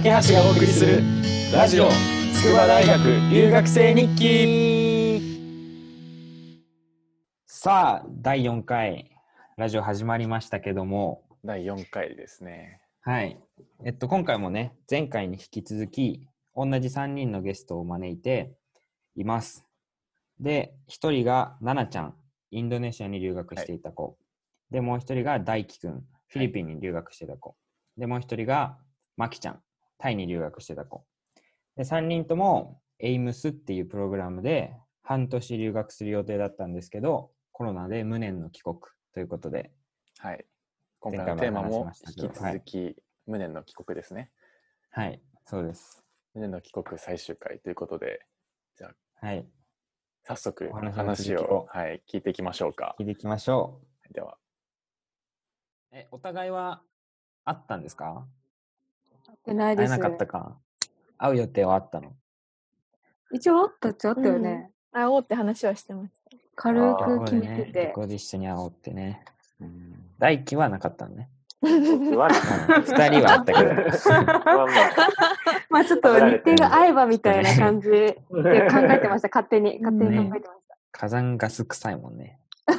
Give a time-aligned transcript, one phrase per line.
[0.00, 1.02] 架橋がお送りする
[1.52, 1.88] ラジオ
[2.32, 5.20] 筑波大学留学生日記。
[7.48, 9.10] さあ第4回
[9.56, 11.24] ラジオ始まりましたけども。
[11.44, 12.80] 第4回ですね。
[13.00, 13.40] はい。
[13.84, 18.52] えっと今回もね前回に引き続き同じ3人のゲストを招いて
[19.16, 19.66] います。
[20.38, 22.14] で1人が奈々ちゃん
[22.52, 24.16] インドネシアに留学していた子、
[24.70, 27.56] でもう1人が大輝くんフィリピンに留学してた子、
[27.96, 28.78] でもう1人が
[29.16, 29.60] マキちゃん
[29.98, 31.04] タイに留学してた子。
[31.76, 38.78] で3人とも AIMS っていうプログラムで半年留学する予定だったんですけどコロナで無念の帰国
[39.12, 39.70] ということで
[40.18, 40.44] はい。
[41.00, 44.32] 今回のテーマも引き続き、無念の帰国ですね。
[44.90, 45.22] はい。
[45.46, 46.04] そうです。
[46.34, 48.20] 無念の帰国最終回ということで、
[49.20, 49.46] はい。
[50.24, 52.96] 早速お話をを、はい、聞いていきましょうか。
[52.98, 53.80] 聞いていきましょ
[54.12, 54.38] では、
[55.92, 56.82] うえお互いは
[57.44, 58.26] あったんですか？
[58.26, 58.30] っ
[59.48, 59.90] てないです。
[59.90, 60.56] 会えなかったか。
[61.16, 62.12] 会う予定はあったの？
[63.32, 64.70] 一応あったっちゃあったよね。
[64.92, 66.36] 会おうって話はしてました。
[66.56, 69.24] 軽く決めてこここで一緒に会おうってね。
[70.18, 71.30] 大輝はなかったのね。
[71.60, 72.28] 二人は
[73.32, 73.74] あったけど。
[75.70, 78.38] まあちょっと日程が合えばみたいな感じで考
[78.90, 79.28] えてました。
[79.28, 79.78] 勝手に。
[79.80, 80.76] 勝手に考えてました。
[80.92, 82.38] 火山ガス臭いもんね。
[82.68, 82.72] う、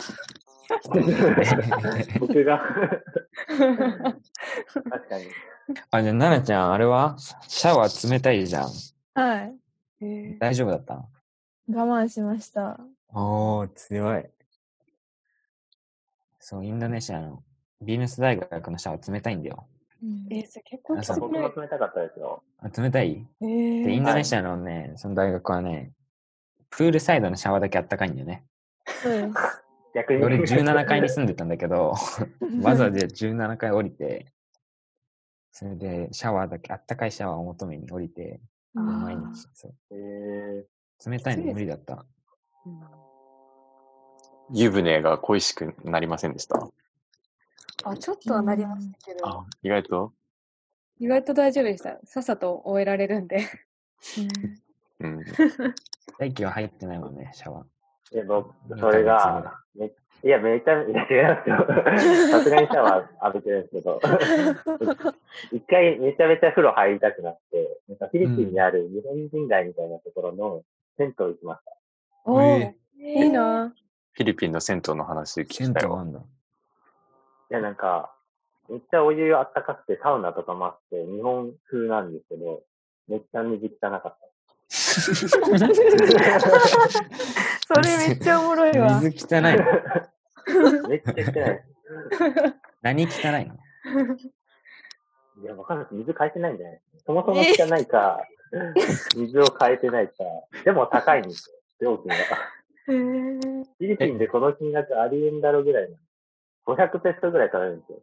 [2.20, 2.60] 僕が、
[3.48, 3.68] 確
[5.10, 5.26] かに。
[5.92, 7.16] あ、じゃあ、奈々ちゃん、あれは？
[7.48, 8.70] シャワー冷たいじゃん。
[9.14, 9.38] は
[10.02, 10.38] い。
[10.40, 10.96] 大丈夫だった？
[10.96, 11.06] 我
[11.70, 12.80] 慢しました。
[13.14, 14.26] おー、強い。
[16.40, 17.44] そう、インドネシアの
[17.82, 19.68] ビーヌス大学のシャワー冷たいんだよ。
[20.32, 22.42] え、それ結構あそうきつく僕も冷たかったですよ。
[22.60, 23.28] あ冷たい？
[23.42, 25.92] えで、インドネシアのね、その大学はね、
[26.70, 28.44] プールサイドのシャワーだけあったかいんだよね。
[29.94, 30.24] 逆に。
[30.24, 31.94] 俺17階に住んでたんだけど、
[32.64, 34.28] わざわざ17階降りて、
[35.60, 38.40] それでシャワーだけ、あったかいシャワーを求めに降りて、
[38.74, 40.66] 毎日、そうえ
[41.06, 42.06] 冷たいの無理だった。
[44.54, 46.66] 湯船が恋しくなりませんでした？
[47.84, 49.28] あ、ちょっとはなりましたけど。
[49.28, 50.14] あ、意外と？
[50.98, 52.00] 意外と大丈夫でした。
[52.06, 53.46] さっさと終えられるんで。
[55.02, 55.26] うん。
[56.18, 57.66] 大気は入ってないもんね、シャワー。
[58.12, 61.66] ー、で僕、それが、めいや、めちゃ、いや、違いますよ。
[62.32, 64.02] さすがにシャワー浴びてるんですけど、
[65.54, 70.66] 一回めちゃめちゃ風呂入りたくなって、なんかフィリピンにある日本人街みたいなところの
[70.98, 71.78] 銭湯行きました。
[72.26, 73.74] おえー、いいな。
[74.12, 75.94] フィリピンの銭湯の話聞銭きたよ。
[75.94, 76.20] 湯あんだ。
[76.20, 76.24] い
[77.54, 78.14] や、なんか、
[78.68, 82.64] めっちゃお湯あったかくてサウナとかもあって、日本風なんですけど、
[83.08, 84.18] めっちゃ水汚かった。
[87.72, 89.00] それめっちゃおもろいわ。
[89.00, 89.50] 水汚いの
[90.90, 91.60] めっちゃ汚い。
[92.82, 93.56] 何汚いの？
[95.42, 95.88] いや、わかんない。
[95.92, 96.82] 水変えてないんじゃない？
[97.06, 98.26] そもそも汚いか、
[99.16, 100.14] 水を変えてないか。
[100.66, 102.16] でも高いんですよ、料金が。
[102.86, 105.96] フィリピンでこの金額ありえんだろぐらいの。
[106.66, 108.00] 500ペソぐらい取れるんですよ。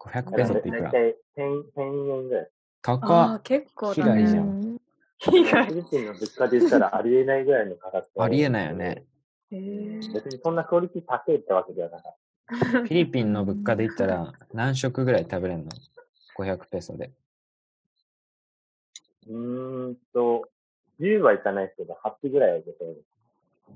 [0.00, 0.82] ?500 ペソっていくら？
[0.82, 2.44] だいたい1000 1000円ぐらい。
[2.44, 2.48] あ
[2.82, 4.22] 高ー、結構被だね。
[4.22, 4.76] 害じゃん。
[5.30, 8.08] フィリピンの物価で言ったらありえないぐらいの価格。
[8.22, 9.04] ありえないよね。。
[9.50, 12.16] 別にそんなクオリティ高いってわけではなかっ
[12.48, 12.54] た。
[12.56, 15.70] フィリピンの物価で言ったら何食ぐらい食べれるの
[16.36, 17.10] ?500 ペソで。
[19.28, 20.48] うーんと、
[21.00, 23.00] 10はいかないですけど、8ぐらいは絶対です。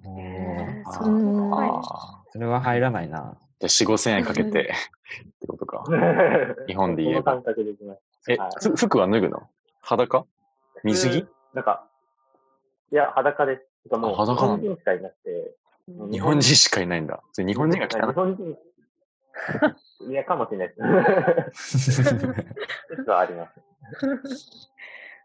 [0.05, 1.83] おーへーあそんな
[2.31, 3.39] それは入らないな。
[3.61, 5.85] じゃあ4、5千円かけてってことか。
[6.69, 7.43] 日本で言えば。
[8.29, 9.49] えはい、ふ服は脱ぐの？
[9.81, 10.27] 裸？
[10.85, 11.27] 水着？
[11.55, 11.89] なんか、
[12.93, 13.63] いや、裸です。
[13.85, 17.23] てかもう、あ裸なんだ日本人しかいなくて、うん日本人しかいないんだ。
[17.33, 20.75] それ日本人が来た日本人、いや、かもしれないで
[21.55, 22.05] す。
[22.05, 24.71] ちょっとあります。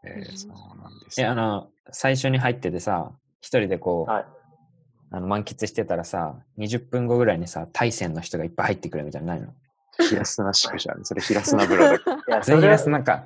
[0.06, 3.11] えーそうなんですえ、ねあの、最初に入っててさ、
[3.41, 4.25] 一人でこう、はい。
[5.11, 9.53] あの満喫してたらさ、20分後ぐらいにさ、対戦の人がいっぱい入ってくるみたいなのないの？
[10.09, 10.96] ヒラスナ宿舎。
[11.03, 11.93] それヒラスナブラだ。
[11.96, 13.25] いや、そ全員ラれはスなんか、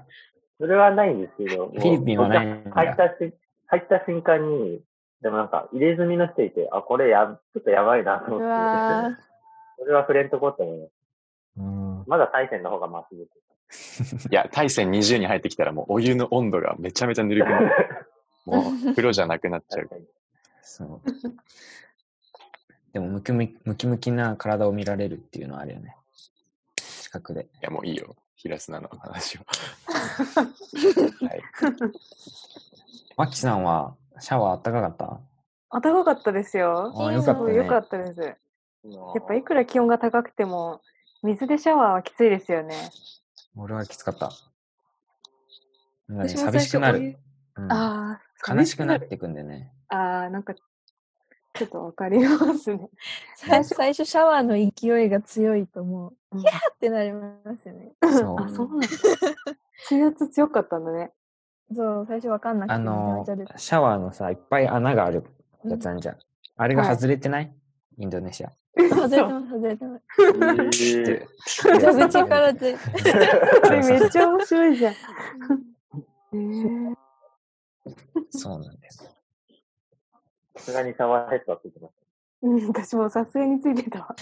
[0.59, 3.33] それはないんですけど、フィリピンはない入ったし、
[3.68, 4.81] 入った瞬間に、
[5.21, 9.21] でもなんか、入れ墨の人いて、あ、これや、ちょっとやばいなとう思わって、
[9.80, 10.92] それは触れんとこって思います。
[11.57, 13.48] うん、まだ対戦の方がマシです。
[14.31, 17.71] いや、対戦20に入ってきたらもうお湯の温度がめちゃめちゃぬるくなる。
[18.45, 19.89] もう風呂じゃなくなっちゃう。
[20.62, 21.01] そう。
[22.94, 25.98] でもムキムキ、ムキムキな体を見られるっていうのはあるよね。
[26.75, 27.44] 近くで。
[27.44, 28.15] いや、もういいよ。
[28.47, 29.41] ヒラスナの話を。
[31.25, 31.41] はい。
[33.17, 35.19] マキさんはシャワーあったかかった？
[35.69, 36.94] あったかかったですよ。
[36.97, 37.55] あよかったね。
[37.55, 38.21] よかったです。
[38.21, 38.35] やや
[39.21, 40.79] っぱいくら気温が高くても、
[41.23, 42.89] 水でシャワーはきついですよね。
[43.57, 44.31] 俺はきつかった。
[46.07, 47.19] 寂しくなる。
[47.57, 49.73] うんああ、悲しくなってくんでね。
[49.89, 50.53] ああ、なんか、
[51.57, 52.89] ちょっとわかりますね。
[53.36, 57.94] 最初最初シャワーの勢いが強いともう、うんヒャーってなりますよね。
[58.01, 58.88] そうあ、そうなんだ。
[59.86, 61.12] 水圧強かったんだね。
[61.74, 62.74] そう、最初わかんなくて。
[62.74, 63.25] あの
[63.56, 65.24] シャワーのさ、いっぱい穴がある
[65.65, 66.18] やつあんじゃん。
[66.57, 67.54] あれが外れてない、
[67.98, 68.51] インドネシア。
[68.77, 70.06] 外れてます、外れてます。
[72.25, 72.80] から出て。
[73.63, 74.94] それめっちゃ面白いじゃん。
[78.30, 79.16] そうなんです。
[80.57, 81.94] さすがにシャワーヘッドはついてます。
[82.42, 84.15] うん、私もさすがについてたわ。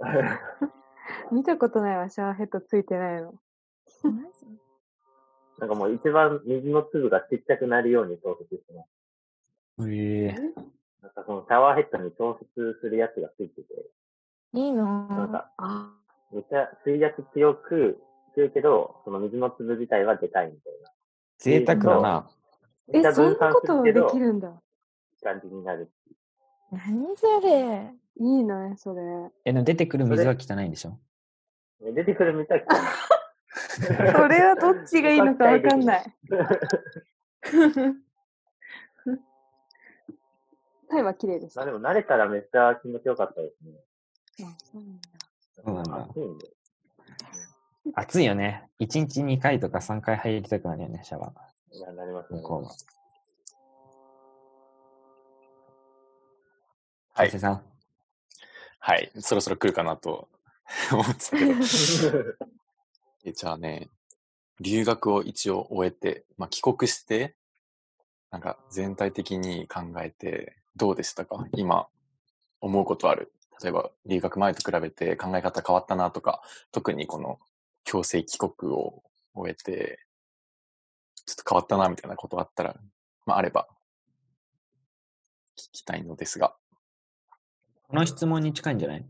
[1.32, 3.34] 見たことないわ、シャワーヘッドついてないの。
[5.58, 8.82] なんかもう一番水の粒がちっちゃくなるように調節してま
[9.78, 9.90] す。
[9.90, 10.32] ええ
[11.02, 13.90] なんかそのシャワーヘッドに調節するやつがついてて、
[14.54, 15.16] いいなぁ。
[15.16, 15.94] なんかあ
[16.32, 18.00] めっちゃ水圧強く、
[18.34, 20.90] 強いけど、その水の粒自体はでかいみたいな。
[21.38, 22.30] 贅沢だな。
[22.92, 24.60] え、そんなことできるんだ。
[25.24, 25.90] 感じになる。
[26.70, 27.92] 何それ？
[28.20, 29.02] いいな、それ。
[29.44, 30.90] え、でも出てくる水は汚いんでしょ？
[31.80, 32.66] ね出てくる水は汚い
[34.14, 36.14] それはどっちがいいのかわかんない。
[40.88, 41.60] タイは綺麗でした。
[41.60, 43.72] まあでも慣れたらめっちゃ気持ちよかったですね。
[44.46, 45.08] あそうなんだ
[45.64, 46.46] そうなんだ暑いんで。
[47.94, 48.68] 暑いよね。
[48.80, 51.76] 1日2回とか3回入りたくなるよね、シャワー。
[51.76, 52.40] いや、なりますね。
[52.40, 52.70] 向こうは。
[57.14, 57.62] はいさん。
[58.80, 59.10] はい。
[59.20, 60.28] そろそろ来るかなと
[60.92, 61.54] 思ってたけど。
[63.24, 63.88] えじゃあね、
[64.60, 67.36] 留学を一応終えて、まあ、帰国して、
[68.30, 71.46] なんか全体的に考えてどうでしたか？
[71.56, 71.88] 今
[72.60, 73.32] 思うことある？
[73.62, 77.38] 例えば留学前と比べて考え方変わったなとか、特にこの
[77.84, 80.04] 強制帰国を終えて、
[81.26, 82.76] ちょっと変わったなみたいなことあったら、
[83.24, 83.68] まああれば
[85.56, 86.56] 聞きたいのですが。
[87.94, 89.06] この質問に近いんじゃない？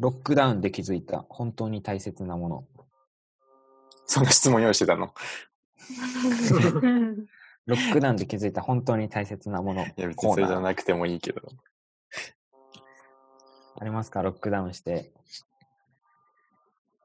[0.00, 2.64] ロックダウンで気づいた本当に大切なもの。
[4.06, 5.14] そんな質問用意してたの？
[7.66, 9.82] ロックダウンで気づいた本当に大切なもの。
[9.86, 11.42] いや別コーにそれじゃなくてもいいけど。
[13.78, 14.22] ありますか？
[14.22, 15.12] ロックダウンして。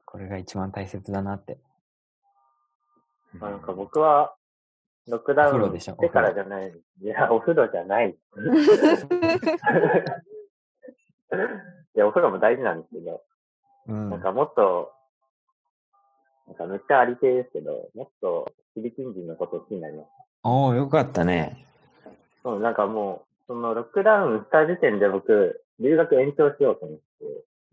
[0.04, 1.60] これが一番大切だなって。
[3.34, 4.34] まあなんか僕は、
[5.08, 6.72] ロックダウンでしてからじゃない。
[7.00, 8.10] いや、お風呂じゃない。
[11.94, 13.22] いや、お風呂も大事なんですけど、
[13.88, 14.92] うんなんかもっと、
[16.46, 20.06] なんかめっちゃありていですけど、もっとフィリピン人のこと好きになりまし
[20.44, 21.64] おおよかったね。
[22.04, 22.10] た。
[22.42, 27.04] そう、なんかもう、そのロックダウンした時点で僕、留学延長しようと思って、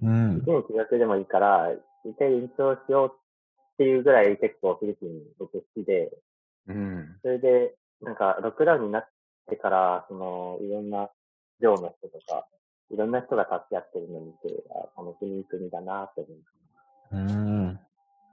[0.04, 0.44] うん1。
[0.46, 1.74] 年休学でもいいから、
[2.06, 6.12] 一回延長しようっていうぐらい結構フィリピン僕好きで、
[6.68, 7.20] うん。
[7.22, 9.08] それで、なんか、ロックダウンになっ
[9.50, 11.10] てから、その、いろんな、
[11.60, 12.48] 寮の人とか、
[12.92, 16.46] いろんな人が助け合ってるのを見て、あ、この国国だなって思いま
[17.12, 17.80] うん。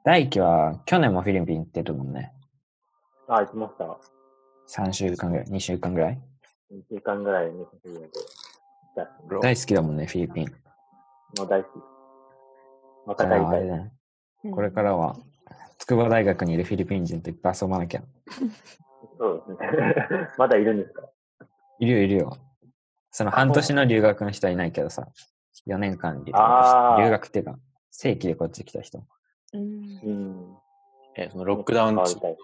[0.05, 2.33] 大輝は去年もフィリピン行ってるもんね。
[3.29, 3.99] あ、行きました。
[4.83, 6.19] 3週間ぐらい、2週間ぐらい
[6.73, 8.19] ？2週間ぐらい寝させてもらって。
[8.95, 10.47] じゃあ大好きだもんね、フィリピン。
[11.39, 11.83] もう大好き。
[13.07, 13.41] まじた帰りたい。
[13.41, 13.93] ゃああれだね。
[14.51, 15.17] これからは、
[15.83, 18.03] 筑波大学にいるフィリピン人といっぱい遊ばなきゃ。
[19.19, 20.29] そうですね。
[20.39, 21.03] まだいるんですか？
[21.81, 22.37] いるよ、いるよ。
[23.11, 25.09] その半年の留学の人はいないけどさ、
[25.67, 27.59] 4年間留学留学っていうか、
[27.91, 29.03] 正規でこっち来た人。
[29.55, 29.61] うん
[30.05, 30.57] うん。
[31.17, 32.37] え、そのロックダウン中変わりたい。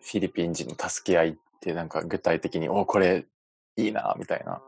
[0.00, 3.24] フィリピン人の助け合いってなんか具体的に、おこれ
[3.76, 4.60] いいな、みたいな。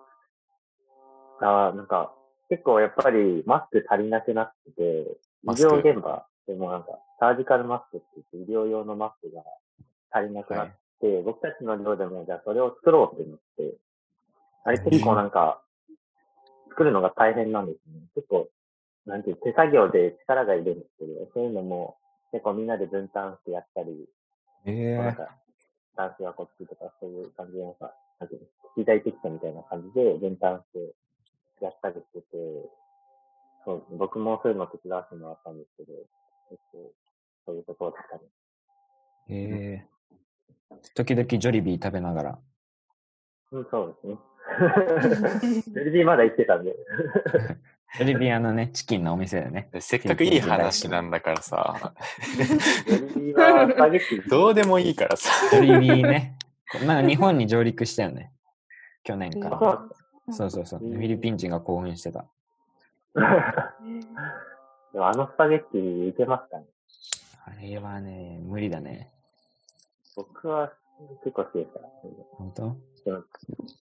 [1.40, 2.14] ああ、なんか、
[2.48, 5.00] 結構やっぱりマスク足りなくなってて、
[5.42, 9.42] 医マスク療現場でもなんか、サージカルマスクって言って医療用のマスクが
[10.10, 10.68] 足りなくなっ
[11.00, 13.74] て、僕たちの寮でもじゃあそれを作ろうって思って、
[14.64, 15.62] あれ結構なんか、
[16.70, 18.00] 作るのが大変なんですね。
[18.14, 18.48] 結構、
[19.06, 21.96] なんていう、手作業で力がいるんですけど、そういうのも
[22.32, 24.08] 結構みんなで分担してやったり、
[24.64, 24.96] え。
[24.96, 25.28] なんか、
[25.96, 28.46] 男性はこっちとか、そういう感じで、なんか、なんていうの、
[28.76, 30.78] 機材テキストみたいな感じで分担し
[31.58, 32.26] てやったりしてて、
[33.64, 35.92] そう、僕もそういうの手伝わせてもらったんですけど、
[36.50, 37.09] 結構、そ
[37.48, 38.22] ういうところでしたね。
[39.28, 42.38] えー、時々ジョリビー食べながら。
[43.52, 44.18] うん、そうですね。
[45.74, 46.74] ベルディまだ行ってたんで。
[47.96, 49.68] ジョリビーあのね、チキンのお店でね。
[49.72, 51.94] でせっかくいい話なんだからさ、
[52.86, 54.30] ベルディはスパゲッティ。
[54.30, 55.30] どうでもいいからさ。
[55.50, 56.36] ジョリビーね。
[56.86, 58.32] なんか日本に上陸したよね。
[59.02, 59.70] 去年かあそう
[60.28, 60.34] ら。
[60.34, 60.78] そうそうそう。
[60.80, 62.26] フィリピン人が興奮してた。
[64.92, 66.66] でもあのスパゲッティいけますかね
[67.50, 69.10] あれはね、無理だね。
[70.16, 70.72] 僕は
[71.24, 71.80] 結構好きでした。
[72.36, 72.76] 本当？
[73.04, 73.24] でもち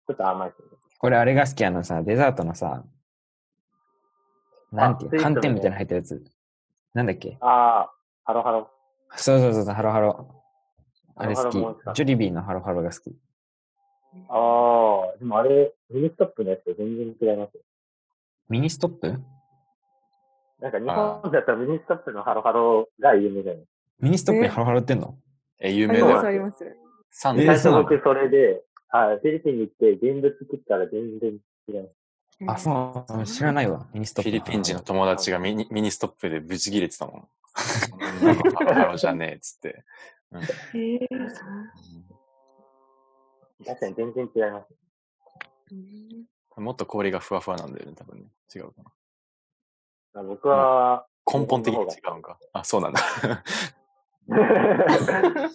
[0.09, 0.77] ょっと甘いですよね。
[0.97, 2.83] これあれが好きあのさ、デザートのさ、
[4.71, 6.23] なんていう寒天みたいなの入ったやつ。
[6.93, 7.37] なんだっけ？
[7.41, 8.69] ああ、ハロハロ。
[9.15, 10.43] そうそうそうそう、ハロハロ。
[11.15, 13.15] あれ好きジョリビーのハロハロが好き。
[14.29, 17.61] ああ、でもあれ、ミニストップのやつと全然違いますよ。
[18.49, 19.19] ミニストップ？
[20.61, 23.63] なんか日本だとミニストップのハロハロが有名じゃない
[23.99, 25.17] ミニストップにハロハロ売ってんの？
[25.59, 26.27] え、有あります、名だよ。
[26.27, 26.77] あります。
[27.11, 27.39] サンデー。
[27.39, 31.37] えー最初僕それで、はい、フィリピンに行って現物食ったら全然
[31.67, 31.81] 違い
[32.39, 32.69] ます。
[32.69, 33.87] あ、そう、知らないわ。
[33.93, 34.29] ミニストップ。
[34.31, 37.27] フィリピン人の友達がミニミニストップでブチ切れてたもん。
[38.55, 39.83] ハロハロじゃねえっつって。
[40.31, 40.45] うんへ
[40.95, 41.07] え
[43.65, 44.73] 確かに全然違います。
[46.57, 48.25] もっと氷がふわふわなんだよね、多分ね。
[48.53, 48.91] 違うかな。
[50.13, 52.37] あ僕は、根本的に違うんか。
[52.53, 53.01] あ、そうなんだ。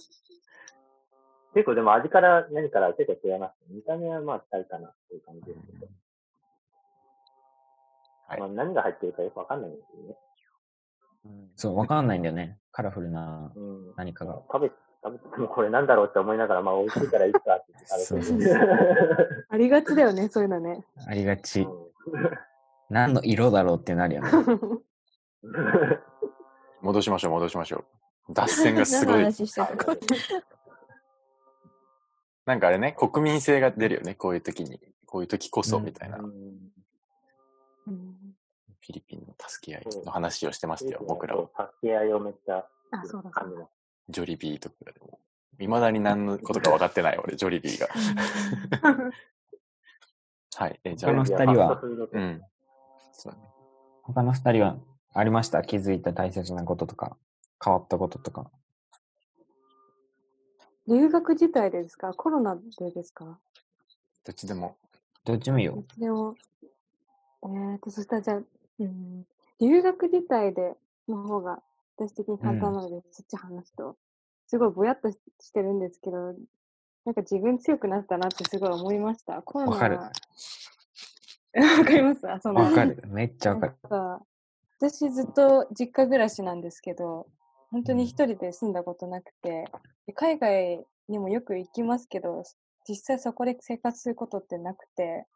[1.54, 3.54] 結構でも味から何から結構違います。
[3.68, 5.86] 見た目はまあ近いかなっていう感じですけど。
[8.28, 10.16] はいまあ何が入ってるかよくわかんないんですよね。
[11.54, 12.58] そう、わかんないんだよね。
[12.72, 13.94] カラフルなうん。
[13.96, 14.42] 何かが。
[14.52, 14.72] 食べ、
[15.02, 19.46] 食べてもこれなんだろうって思いながら、まあ美味しいからいいかって言って食べてる。
[19.48, 20.84] ありがちだよね、そういうのね。
[21.06, 21.62] ありがち。
[21.62, 21.68] う
[22.90, 24.28] 何の色だろうってなるよね。
[24.28, 24.34] ん
[26.82, 27.84] 戻しましょう、戻しましょ
[28.28, 28.34] う。
[28.34, 29.24] 脱線がすごい。
[32.44, 34.80] なんかあれね、国民性が出るよね、こういう時に。
[35.06, 36.18] こういう時こそ、みたいな。
[36.18, 36.32] フうん
[37.86, 41.48] うんィリピンの助け合いの話をしてましたよ、僕らは。
[41.56, 43.70] 助け合いをめっちゃあ、そうだ、そ感じます。
[44.08, 45.18] ジョリビーとかでも。
[45.58, 47.88] いまだに何のことか分かってない、俺、ジョリビーが。
[50.58, 50.80] はい。
[50.84, 51.80] え、じゃ他のあ、二人は
[52.12, 52.42] うん。
[53.18, 53.44] そうだね。
[54.02, 54.76] 他の二人は
[55.14, 55.62] ありました？
[55.62, 57.16] 気づいた大切なこととか、
[57.64, 58.50] 変わったこととか。
[60.86, 62.12] 留学自体でですか？
[62.12, 63.38] コロナでですか？
[64.24, 64.76] どっちでも。
[65.24, 65.82] どっちもいいよ。
[65.98, 66.36] でも、
[67.42, 68.40] えーと、そしたらじゃあ、
[68.78, 69.24] うん、
[69.60, 70.74] 留学自体で
[71.08, 71.60] の方が
[71.98, 73.96] 私的に簡単なので、そっち話すと、
[74.46, 76.34] すごいぼやっとししてるんですけど、
[77.04, 79.40] なんか自分強くなったなってすごい思いました。
[79.42, 80.12] コロナ
[81.78, 83.02] わかりますあそのわかる。
[83.06, 83.76] めっちゃわかる。
[84.78, 87.26] 私ずっと実家暮らしなんですけど、
[87.70, 89.64] 本当に一人で住んだことなくて、
[90.06, 92.42] で海外にもよく行きますけど、
[92.88, 95.26] 実際そこで生活することってなくて、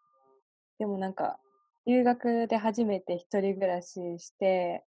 [0.79, 1.39] でもなんか、
[1.87, 4.85] 留学で初めて一人暮らしして、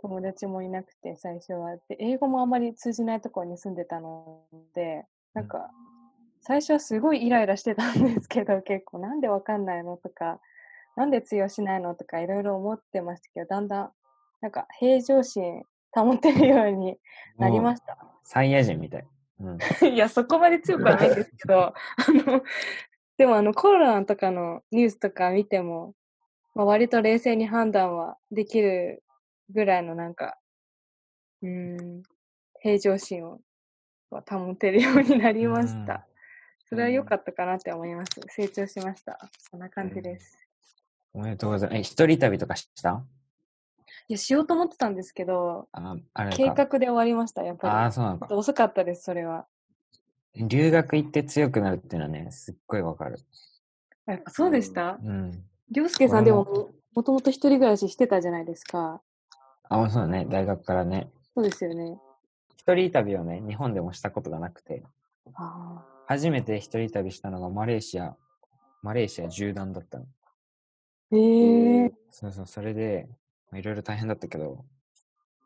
[0.00, 1.76] 友達もいなくて最初は。
[1.88, 5.70] で、英語もあまり通じないところに住んでたので、なんか、
[6.42, 10.40] 最初はすごいイライラしてたんですけど、 結構なんでわかんないのとか、
[10.96, 13.92] なんで通用しないのとかいろいろ思ってましたけど、だんだん、
[14.40, 16.98] なんか平常心保てるように
[17.38, 17.96] なりました。
[18.24, 19.08] サイヤ人みたい。
[19.40, 19.58] うん。
[19.94, 21.74] いや、そこまで強くはないんですけど、 あ
[22.08, 22.42] の、
[23.16, 25.94] でもあのコロナとかのニュースとか見ても、
[26.54, 29.04] まあ、割と冷静に判断はできる
[29.50, 30.38] ぐらいのなんか、
[31.42, 31.48] うー
[32.00, 32.02] ん、
[32.60, 33.40] 平常心を
[34.10, 36.06] は保てるようになりました。
[36.72, 38.12] それは良かったかなって思います。
[38.28, 39.18] 成長しました。
[39.50, 40.38] そんな感じです。
[41.12, 41.78] おめでとうございます。
[41.80, 43.04] え、一人旅とかした？
[44.08, 46.28] いや、しようと思ってたんですけど、あ、あ。
[46.30, 48.34] 計画で終わりました、やっあぱあ、そうなのかり。。
[48.36, 49.44] 遅かったです、それは。
[50.34, 53.18] 留学行って強くなるっていうのはね、すっごいわかる。
[54.06, 54.98] やっぱそうでした？
[55.04, 55.44] うん。
[55.70, 59.02] りょうすけさんでもも、もともと一人暮らししてたじゃないですか。
[59.68, 60.26] あ、そうだね。
[60.26, 61.10] 大学からね。
[61.34, 61.98] そうですよね。
[62.56, 64.82] 一人旅をね、日本でもしたことがなくて、
[65.34, 68.16] あ初めて一人旅したのがマレーシア、
[68.82, 70.06] マレーシア縦断だったの。
[71.12, 73.08] ーへえー、そうそう、それで、
[73.50, 74.64] まあいろいろ大変だったけど、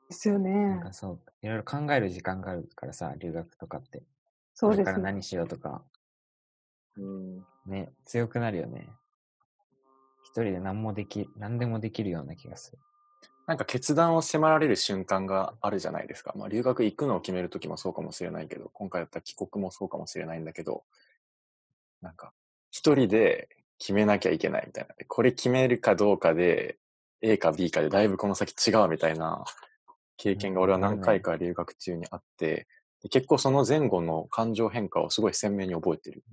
[0.09, 0.81] ですよなんね。
[0.81, 4.03] かそう、いろいろ考える時間があるからさ、留学とかって。
[4.55, 4.85] そうですね。
[4.85, 5.83] から何しようとか、
[6.97, 7.47] うん。
[7.67, 8.89] ね、強くなるよね。
[10.25, 12.79] 一人で何もでき、何でもできるような気がする。
[13.47, 16.33] なんか決断を迫られる瞬間があるじゃないですか。
[16.37, 20.85] まあ留学行くのを決めるときもそうかもしれないけど、今回だったら帰国もそうかもしれないんだけど、
[22.03, 22.33] なんか
[22.71, 24.95] 一人で決めなきゃいけないみたいな。
[25.07, 26.79] これ決めるかどうかで、
[27.23, 29.45] A か B かでだいぶこの先違うみたいな
[30.17, 32.67] 経験が俺は何回か留学中にあって、
[33.03, 36.25] で結構その前後の感情変化をすごい鮮明に覚えてる。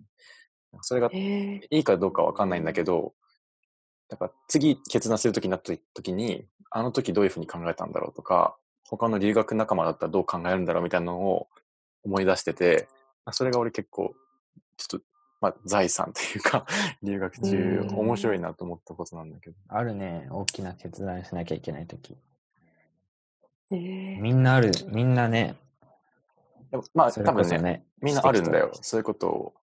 [0.82, 3.14] それがいいかどうかわかんないんだけど、
[4.14, 8.56] だから次決断するときになった時に、あの時どういうふうに考えたんだろうとか、
[8.88, 11.48] 他の留学仲間だったらどう考えるんだろうみたいなのを
[12.04, 12.88] 思い出してて、
[13.26, 14.14] まあそれが俺結構、
[14.78, 15.06] ちょっと、
[15.42, 16.68] まあ財産というか、
[17.02, 18.00] 留学中うん。
[18.00, 19.56] 面白いなと思ったことなんだけど。
[19.68, 22.16] あるね、大きな決断しなきゃいけないとき。
[23.72, 23.76] え。
[23.76, 25.56] ーみんなある、みんなね、
[26.70, 28.70] でもまあ、それ多分ね、こそね、みんなあるんだよ。
[28.74, 29.54] そういうことを、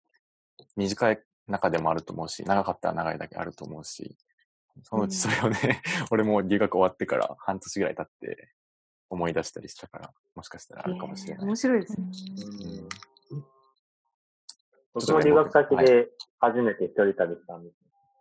[0.76, 4.16] 短い中でもあると思うし、長かったら長いだけあると思うし、
[4.82, 8.48] そのうちそれをね、 俺も留学終わってから半年ぐらい経って
[9.08, 11.42] 思い出したりしたから、もしかしたらあるかもしれない。
[11.42, 12.06] えー面白いですね。
[13.32, 13.44] うん
[14.92, 16.10] 僕も留学先で
[16.40, 17.76] 初めて一人旅したんです。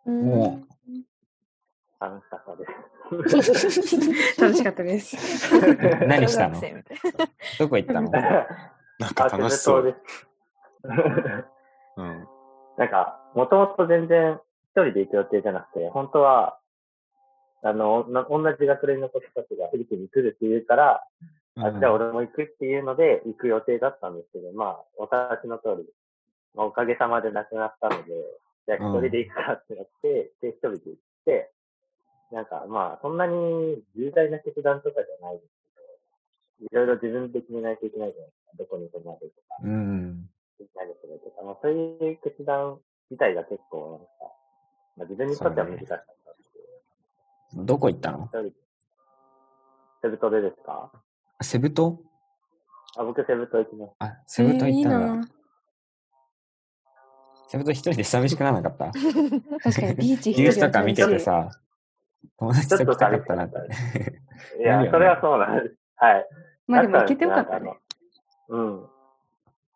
[0.05, 0.61] うんも
[1.99, 4.39] 楽しかったです。
[4.41, 5.17] 楽しかったです。
[6.07, 6.61] 何したの？
[7.59, 8.09] どこ行ったの？
[8.99, 9.83] なんか楽しそう。
[9.83, 10.27] です。
[11.97, 12.27] うん。
[12.77, 14.48] なんか、もともと全然一
[14.85, 16.59] 人で行く予定じゃなくて、本当は、
[17.61, 21.03] あの、な同じ学年の子たちがフィリピンに来るって言うから、
[21.57, 25.89] あじゃあ俺も行くっていうので行く予定だったんですけど、まあ、お察しの通り、
[26.55, 28.13] まあ、おかげさまで亡くなったので、
[28.67, 30.95] じゃあ一人で行くかってなって、で、一人で行っ
[31.25, 31.51] て、
[32.31, 35.49] なんかまあ、そんなに重大な決断とかじゃないです
[36.69, 38.57] けど、いろいろ自分で決めないといけないじゃないですか。
[38.57, 40.29] どこに泊まるとか、うん。
[40.75, 44.38] 何するとか、まあ、そういう決断自体が結構なんか、
[44.99, 46.51] まあ、自分にとっては難しかったんです
[47.51, 48.25] けど、どこ行ったの？
[48.25, 48.51] 一人で
[50.01, 50.91] セブ島でですか？
[51.41, 51.99] セブ島？
[52.97, 55.15] あ僕、セブ島行きましあ、セブ島えーいい行ったんだ。
[55.15, 55.27] な。
[57.47, 58.91] セブ島一人で寂しくならなかった？
[59.63, 61.49] 確かにビーチニュースとか見てて一人さ、
[62.37, 62.77] 友達た。
[62.77, 63.57] とちょっと来たかったなって。
[64.59, 65.75] いや、それはそうなんです。
[65.95, 66.27] はい。
[66.67, 67.79] まあでも行けてよかったねなんか。
[68.49, 68.89] あのうん。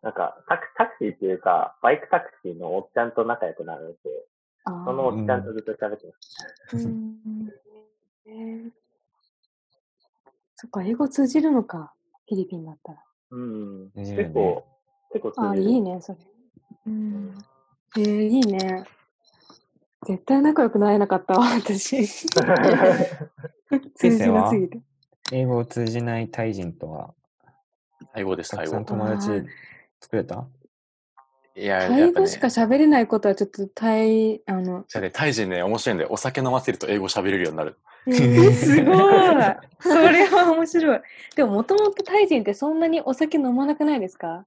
[0.02, 4.33] なんかタク、タクシーっていうか、バイクタクシーのおっちゃんと仲良くなれて、あ
[4.64, 6.12] そのおっちゃんとずっと喋ってま
[6.78, 7.18] しーうん
[8.26, 8.70] えー
[10.56, 11.92] そっか、英語通じるのか、
[12.26, 12.98] フィリピンだったら。
[12.98, 13.04] た。
[13.32, 13.90] うん。
[13.94, 14.64] 通じるよね結構、
[15.12, 16.18] 結構通じるいいね、それ。
[16.86, 17.34] うん
[17.98, 18.84] えー、いいね。
[20.06, 22.06] 絶対仲良くなれなかったわ、私。
[22.08, 22.26] 通
[24.16, 24.80] じなすぎて。
[25.32, 27.14] 英語を通じないタイ人とは、
[28.12, 28.82] タイ語です、タイ語。
[28.84, 29.42] 友達
[30.00, 30.46] 作れた？
[31.56, 36.10] いや、タイ語しか喋れないことはちょっとタイ、あの、じゃあね、タイ人ね、面白いんだよ。
[36.12, 37.78] お酒飲ませると英語喋れるようになる。
[38.06, 38.96] えー、すごい
[39.80, 41.00] それは面白い。
[41.36, 44.46] でも、もともとタイ人ってそんなにお酒飲まなくないですか？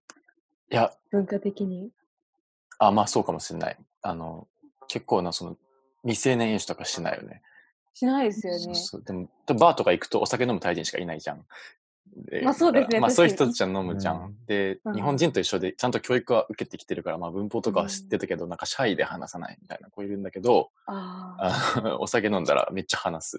[0.70, 1.92] いや、文化的に。
[2.78, 3.78] あ、まあそうかもしれない。
[4.02, 4.48] あの、
[4.90, 5.56] 結構な、その、
[6.04, 7.42] 未成年飲酒とかしないよね。
[7.94, 8.60] しないですよね。
[8.60, 11.46] そうそうでも、バーとか行くとお酒飲むタイ人しかいないじゃん。
[12.16, 14.16] でまあそうですねまあそういう人たちは飲むじゃん。
[14.16, 23.38] うんで、うん日本人と一緒でちゃんと教育は受けてきてるから、まあ文法とかは知ってたけど、なんかシャイで話さないみたいな子いるんだけど、あ お酒飲んだらめっちゃ話す。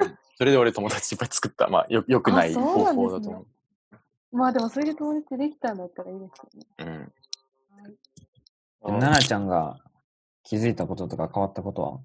[0.00, 1.68] うんそれで俺友達いっぱい作った。
[1.68, 3.46] まあよよくない方法だと思
[4.32, 7.08] まあでも、それで友達できたんだったらいいですよね。
[8.82, 8.90] う。
[8.90, 9.00] うん。
[9.00, 9.78] 奈々ちゃんが
[10.44, 12.00] 気づいたこととか変わったことは？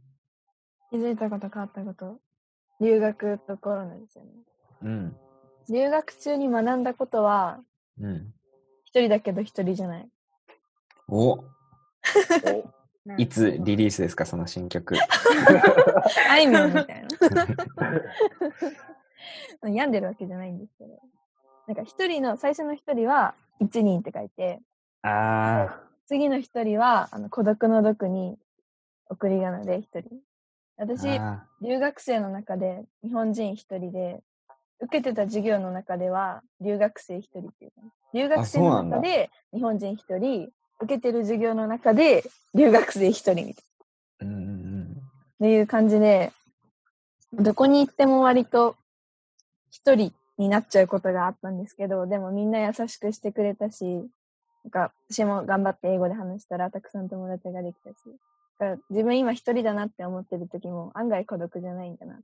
[0.91, 2.19] 気づいたこと変わったこと？
[2.79, 4.31] 留学とコロナですよね。
[4.83, 5.15] うん。
[5.69, 7.59] 留学中に学んだことは、
[7.99, 8.33] うん。
[8.85, 10.09] 一人だけど一人じゃない。
[11.07, 11.43] おお
[13.17, 14.95] いつリリースですか、その新曲。
[16.29, 17.07] あいみょんみたいな。
[19.69, 20.99] 病んでるわけじゃないんですけど。
[21.67, 24.61] なんか一人の、最初の一人は一人って書いて、
[25.03, 28.37] あ次の一人はあの孤独の毒に
[29.07, 29.99] 送り仮名で一人。
[29.99, 30.05] ー
[30.77, 34.21] 私、あ留学生の中で日本人一人で、
[34.81, 38.19] 受けてた授業の中では留学生一人っていう感じ。
[38.19, 40.49] 留学生の中で日本人一人、
[40.81, 43.63] 受けてる授業の中で留学生一人みたい
[44.21, 44.25] な。
[44.25, 44.29] ー。
[44.29, 44.61] うんうん
[45.41, 46.31] っていう感じで、
[47.33, 48.75] どこに行っても割と
[49.71, 53.83] 一人になっちゃうことがあったんですけど、でもみんな優しくしてくれたし、
[54.63, 57.95] なんか私も頑張って英語で話したらたくさん友達ができたし、
[58.59, 62.23] だから自分今一人だなって思ってる時も案外孤独じゃないんだなって、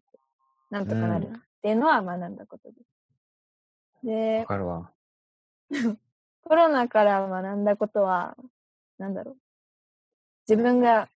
[0.69, 2.81] なんとかなるなっていうのは学んだことです。
[4.03, 4.09] うん。
[4.09, 4.91] でわ、かるわ。
[6.43, 8.37] コロナから学んだことは、
[8.97, 9.37] なんだろう。
[10.47, 11.09] 自分が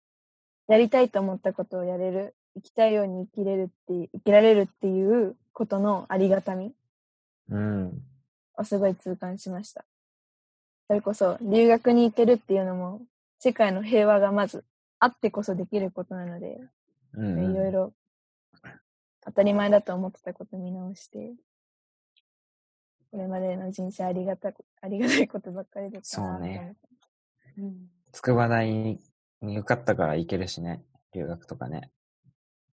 [0.67, 6.73] やりたいと思ったことをやれる、生きたいように生きれるって生きられるっていうことのありがたみ
[7.49, 8.01] うん。
[8.57, 9.85] をすごい痛感しました。
[10.87, 13.01] それこそ留学に行けるっていうのも、
[13.39, 14.65] 世界の平和がまず
[14.97, 16.59] あってこそできることなので、
[17.13, 17.93] うんうんいろいろ
[19.25, 21.33] 当たり前だと思ってたこと見直して、
[23.11, 26.75] これまでの人生ありがたく、 ありがたいことばっかりだったそうね
[27.57, 28.99] うん筑波大に
[29.41, 30.83] 受かったから行けるしね。
[31.13, 31.91] 留学とかね。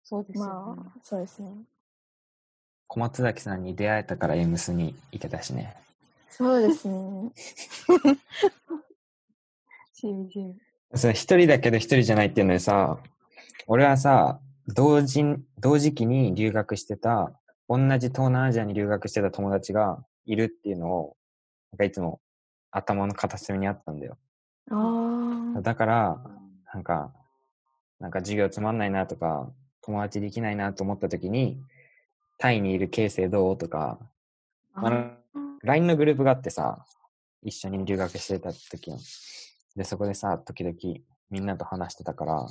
[0.03, 0.51] そうですよね。
[0.51, 1.51] まあ、そうですね。
[2.87, 5.75] 小松崎さんに出会えたからエムスに行けたしね。
[6.29, 7.31] そうですね。
[9.93, 10.55] しみじみ。
[10.95, 12.97] それ一人だけど一人じゃないっていうのでさ、
[13.67, 15.23] 俺はさ、同時、
[15.59, 17.31] 同時期に留学してた
[17.69, 21.17] 同じ東南アジアに留学してた友達がいるっていうのを、
[21.71, 22.21] なんかいつも
[22.71, 24.17] 頭の片隅にあったんだよ。
[24.71, 25.61] ああ。
[25.61, 26.21] だから、
[26.73, 27.13] なんか、
[27.99, 29.51] なんか授業つまんないなとか、
[29.81, 31.61] 友達できないなと思った時に、
[32.37, 33.99] タイにいるケイセイどうとか、
[34.73, 35.11] あの、
[35.63, 36.85] LINE のグループがあってさ、
[37.41, 38.97] 一緒に留学してた時の。
[39.75, 40.75] で、そこでさ、時々
[41.29, 42.47] みんなと話してたから、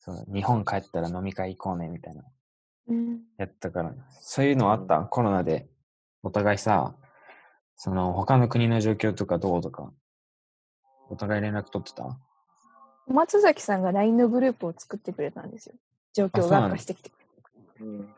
[0.00, 2.24] そう日本帰ったら飲み会行こうね、みたいな。
[2.88, 3.20] うん。
[3.38, 5.68] やったから、そういうのあった、コロナで。
[6.22, 6.94] お互いさ、
[7.76, 9.90] その他の国の状況とかどうとか、
[11.08, 12.18] お互い連絡取ってた？
[13.06, 15.74] 松崎さんが LINE のグループを作ってくれたんですよ。
[16.12, 17.10] 状況が悪化してきて。
[17.80, 18.08] うん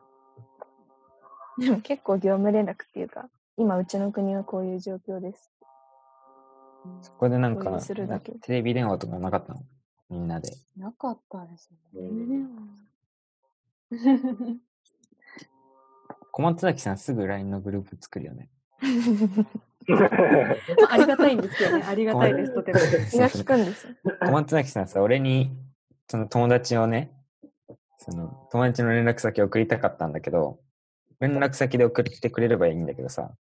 [1.59, 5.53] でも結構業務連絡っていうか、今うちの国はこういう状況です。
[7.03, 7.79] そこでなんか
[8.41, 9.61] テレビ電話とかなかったの？
[10.13, 10.53] みんなで。
[10.77, 11.79] なかったですね。
[11.95, 12.03] う
[14.53, 14.61] ん
[16.31, 18.49] 小松崎さんすぐ LINE のグループ作るよね。
[20.89, 21.85] ありがたいんですけどね。
[21.85, 22.79] ありがたいです、とても。
[23.11, 23.95] 気が利くんですよ。
[24.21, 25.51] 小松崎さんさ、俺に、
[26.09, 27.11] その友達をね、
[27.99, 30.61] その友達の連絡先送りたかったんだけど、
[31.21, 33.33] 連絡先で送ってくれればいいんだけどさ、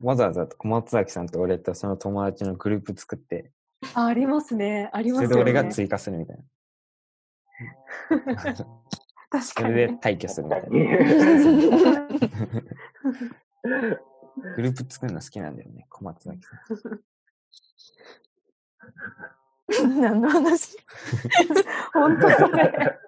[0.00, 3.50] わざわざ小松崎さんと俺とその友達のグループ作って、
[3.94, 4.88] あありますね。
[4.92, 5.34] ありますよね。
[5.34, 6.42] それで俺が追加するみたいな。
[9.30, 9.76] 確そかにね。
[9.82, 10.68] れで退去するみたいな。
[14.56, 16.48] グループ作るの好きなんだよね、小松崎さ
[16.88, 17.00] ん。
[20.00, 20.76] 何の話？
[21.92, 22.98] 本当それ。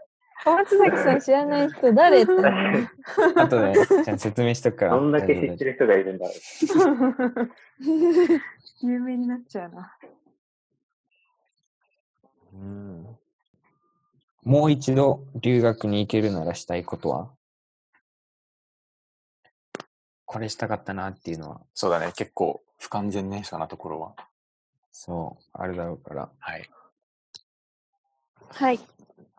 [0.44, 2.32] 小松崎さん知らない人誰って
[3.37, 3.72] あとで、
[4.04, 4.90] ちゃんと説明しとくから。
[4.92, 6.34] どんだけ知ってる人がいるんだろう。
[8.87, 9.96] 有名になっちゃうな。
[12.54, 13.18] うん
[14.44, 17.30] もう一度留学に行けるならしたいことは？
[20.26, 22.12] これしたかったなっていうのは、そうだね。
[22.16, 24.14] 結構不完全燃焼なところは。
[24.92, 26.28] そう、あるだろうから。
[26.38, 26.70] はい。
[28.50, 28.80] はい。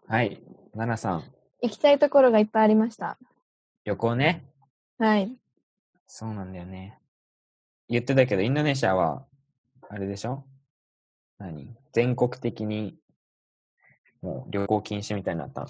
[0.07, 0.41] はい、
[0.73, 1.23] 奈々さん、
[1.61, 3.17] 行きたいところがいっぱいありました。
[3.83, 4.43] 旅行ね。
[4.97, 5.31] はい。
[6.07, 6.97] そうなんだよね。
[7.89, 9.25] 言ってたけど、インドネシアは、
[9.89, 10.43] あれでしょ？
[11.37, 11.75] 何？
[11.91, 12.97] 全国的に、
[14.25, 15.67] もう旅行禁止みたいになった、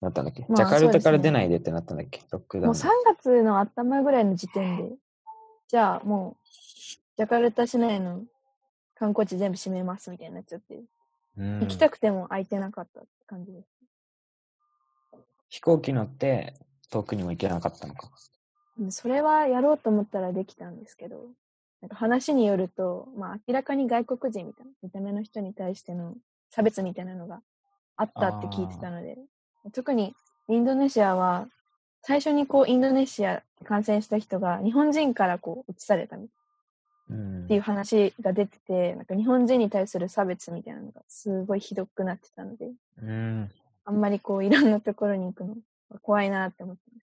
[0.00, 2.20] なったんだっけ、まあジャカルタから出ないでってなったんだっけ？
[2.30, 2.84] ロックダウもうンで。
[2.84, 4.96] 3月の頭ぐらいの時点で、
[5.68, 6.46] じゃあもう、
[7.16, 8.22] ジャカルタ市内の
[8.98, 10.82] 観光地全部閉めますみたいになっちゃって、
[11.38, 13.68] うん行きたくても空いてなかったって感じです。
[15.48, 16.54] 飛行機乗って
[16.90, 18.10] 遠くにも行けなかったのか。
[18.80, 21.24] うんそれはやろうと思ったらできたんですけど、
[21.80, 26.14] なんか話によると、まあ明らかに外国人みたいな、見た目の人に対しての
[26.50, 27.40] 差別みたいなのが
[27.96, 29.16] あったって聞いてたので、
[29.72, 30.14] 特に
[30.48, 31.48] インドネシアは、
[32.02, 36.20] 最初にこうインドネシアで感染した人が日本人からこう移されたっ
[37.48, 42.70] ていう話が出てて、なんか日本人に対する差別みたいなのがすごいひどくなってたので、
[43.02, 43.50] うん
[43.88, 45.54] あんまりこういろんなところに行くの
[45.92, 47.06] が怖いなって思ってます。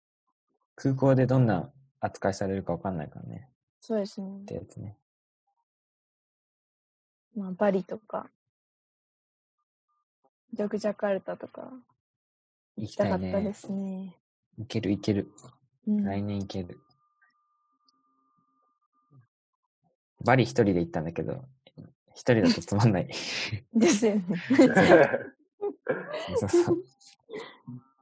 [0.76, 3.48] 空港でどんな扱いされるかわかんないからね。
[3.80, 4.44] そうですねっ。
[4.44, 4.96] てやつね。
[7.36, 8.28] まあ、バリとか、
[10.52, 11.70] ジョグジャカルタとか
[12.76, 13.54] 行きたかったで。
[13.54, 14.16] すね。
[14.58, 15.30] 行ける行ける。
[15.86, 16.78] うん来年行ける。
[20.22, 21.44] バリ一人で行ったんだけど、
[22.14, 23.08] 一人だとつまんない。
[23.72, 24.22] ですよね。
[26.38, 26.84] そうそう。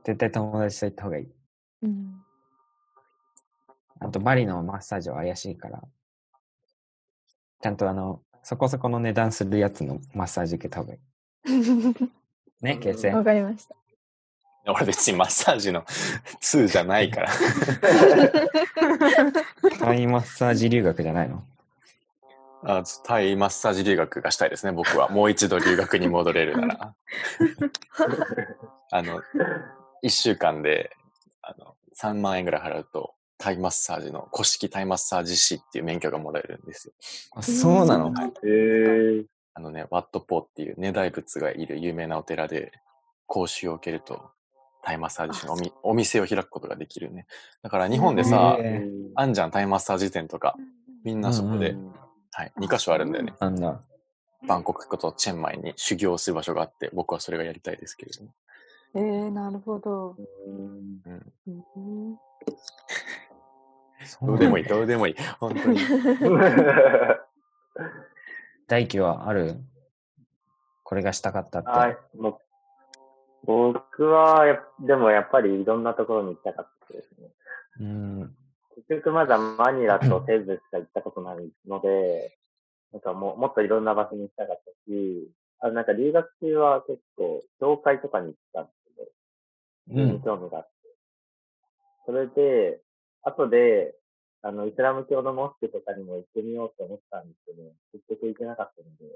[0.04, 1.28] 絶対友達と行った方がいい。
[1.82, 2.20] うん、
[4.00, 5.82] あとバリのマッサージは怪しいから、
[7.60, 11.00] ちゃんとあの、そこそこの値段するやつのマッサージ受けた方がいい。
[12.60, 13.10] ね、形成。
[13.10, 13.74] わかりました。
[14.70, 15.82] 俺別にマッサージの
[16.42, 17.30] 2じゃないから。
[19.80, 21.42] タイマッサージ留学じゃないの？
[22.64, 25.08] あタイマッサージ留学がしたいですね、僕は。
[25.08, 26.94] もう一度留学に戻れるなら。
[28.90, 29.22] あの、
[30.02, 30.90] 1週間で
[31.40, 36.92] あの3万円ぐらい払うと、タイマッサージの、古式タイマッサージ師っていう免許がもらえるんですよ。
[37.36, 38.12] あそうなの？
[38.12, 39.24] はいえー、
[39.58, 42.70] あのね、ワットポーっていうね大仏がいる有名なお寺で
[43.26, 44.30] 講習を受けると、
[44.84, 47.26] タイマッサージ師のおみお店を開くことができるね。
[47.60, 50.54] だから日本でさ、へあんじゃんタイマッサージ店とか、
[51.02, 51.92] みんなそこで、うん
[52.30, 53.34] はい、2箇所あるんだよね。
[53.40, 53.80] なんだ。
[54.46, 58.30] バンコクとチェンマイに修行する場所があって、僕はそれがやりたいですけれども。
[58.94, 60.14] えー、なるほど。
[60.46, 62.14] うん
[64.22, 65.16] どうでもいい、どうでもいい。
[65.40, 65.80] 本当に。
[68.68, 69.56] 大輝はある？
[70.84, 71.68] これがしたかったって。
[71.68, 71.98] はい。
[72.16, 72.38] もう
[73.46, 74.44] 僕は
[74.80, 77.28] でもやっぱりいろんなところに行きたかったですね。
[77.80, 78.36] うん。
[78.88, 82.38] 結局まだマニラとセブしか行ったことないので、
[82.92, 88.76] なんかもう、もっといろんな場所に行きたかったし、あなんか留学中は結構、教会とかに行ったんです
[89.86, 90.20] けど、うん。
[90.22, 90.70] 興味があって。
[92.06, 92.80] それで、
[93.22, 93.94] 後で、
[94.42, 99.06] あの、イスラム教のモスクとかにも行ってみようと思ったんですけど、結局行けなかったので、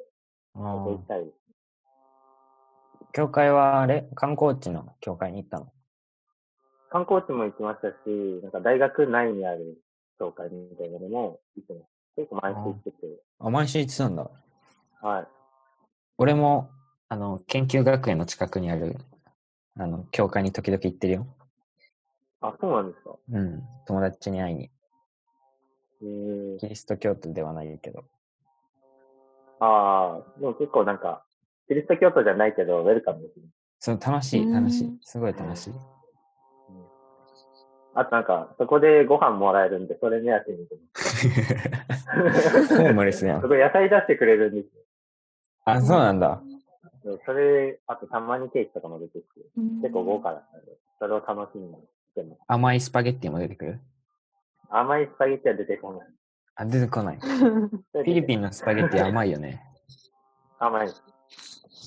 [0.55, 1.37] 行ーきたいです。
[3.13, 4.09] 教会はあれ？
[4.15, 5.73] 観光地の教会に行ったの？
[6.91, 7.95] 観光地も行きましたし、
[8.43, 9.79] なんか大学内にある
[10.19, 11.87] 教会みたいなのも行ってます。
[12.17, 12.97] 結構毎週行ってて、
[13.39, 14.31] あ、毎週行ってたんだ。
[15.01, 15.27] はい。
[16.19, 16.71] 俺も、
[17.09, 18.97] あの、研究学園の近くにある、
[19.79, 21.27] あの、教会に時々行ってるよ。
[22.41, 23.17] あ、そうなんですか？
[23.31, 23.63] うん。
[23.87, 24.71] 友達に会いに。
[26.03, 28.05] えー、キリスト教徒ではないけど。
[29.61, 31.25] ああ、でも結構なんか、
[31.69, 33.47] キリスト教徒じゃないけど、ウェルカムですね。
[33.79, 34.99] そう、楽しい、うん楽しい。
[35.03, 35.75] すごい楽しい。
[37.95, 40.77] あとなんか、そこでご飯もらえるんで、それ目当てに行って
[41.87, 42.77] ます。
[42.79, 43.43] ホームレスやん。
[43.43, 44.83] そこ野菜出してくれるんですよ。
[45.67, 46.43] あ、そうなんだ。
[47.05, 49.27] でもそれ、あとたまにケーキとかも出てきて、
[49.83, 51.79] 結構豪華だったので、それを楽しみにし
[52.15, 52.38] てます。
[52.49, 53.81] 甘いスパゲッティも出てくる？
[54.75, 56.09] 甘いスパゲッティは出てこない。
[56.55, 57.19] あ、出てこない。
[57.21, 59.63] フ フィリピンのスパゲッティ甘いよね。
[60.59, 60.89] 甘い。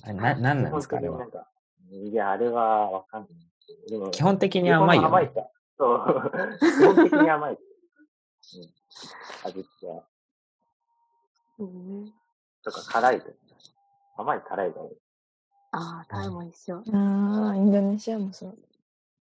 [0.04, 1.32] あれな、なんなんですかあれは基本的になん。
[1.32, 1.48] か、
[1.90, 5.08] いや、あれはわかんないでも基本的に甘いよ、ね。
[5.08, 5.50] 甘いか。
[5.78, 6.32] そう。
[6.60, 7.54] 基本的に甘い。
[7.58, 7.60] うん。
[9.44, 10.04] 味付けは。
[11.58, 12.14] うん
[12.64, 13.36] とか、辛いです。
[14.18, 14.98] 甘い辛いが多い。
[15.72, 16.78] ああ、タイも一緒。
[16.94, 18.58] ああ、インドネシアもそう。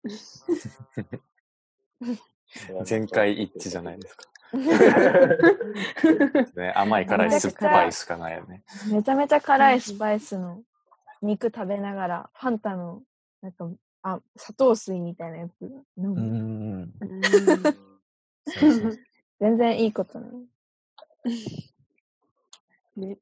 [2.84, 4.26] 全会一致じゃないですか。
[6.56, 8.64] ね、甘い辛い酸っぱいしかないよね。
[8.92, 10.64] めちゃめちゃ辛いスパイスの
[11.22, 13.04] 肉食べながら、ファンタの、
[13.42, 13.70] なんか、
[14.02, 15.62] あ、砂糖水みたいなやつ
[15.98, 16.22] 飲うむ。
[16.22, 16.94] ん。
[17.02, 17.76] うん
[18.46, 19.00] そうそう
[19.40, 20.44] 全然いいことなの。
[22.98, 23.18] ね、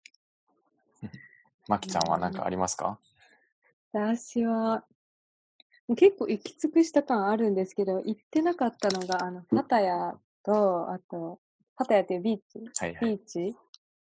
[1.67, 2.99] まきちゃんは何かありますか？
[3.91, 4.83] 私は、
[5.88, 11.39] もう結構行き尽くした感あるんですけど、行ってなかったのが、あの、パタヤと、あと、
[11.76, 13.06] パタヤっていうビーチ、はいはい。
[13.06, 13.56] ビーチ？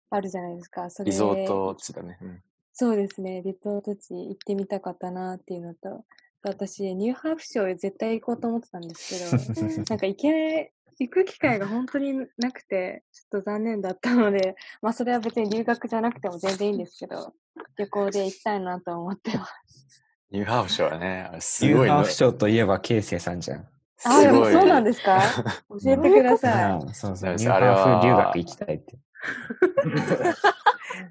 [0.10, 0.90] あるじゃないですか。
[0.90, 2.18] それリゾート地だね。
[2.22, 3.42] うんそうですね。
[3.44, 6.06] リゾート地行ってみたかったなっていうのと、
[6.42, 9.10] 私、ニューハーフショー絶対行こうと思ってたんです
[9.54, 17.34] けど、 なんか行け、行く機会が本当になくて、ちょっと残念だったので、まあそれは別に留学じゃなくても全然いいんですけど、
[17.78, 20.04] 旅行で行きたいなと思ってます。
[20.32, 21.96] ニューハーフショーはね、すごいの。
[21.96, 23.68] ハーフショーといえば、ケイセイさんじゃん。
[23.98, 25.22] すあ、でもそうなんですか？
[25.70, 26.82] 教えてください。
[26.82, 27.18] そうそう。
[27.18, 28.98] そうですニューハーフ留学行きたいって。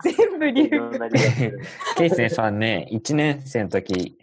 [0.16, 1.10] 全部留学。
[1.96, 4.18] ケイセイさんね、1年生の時、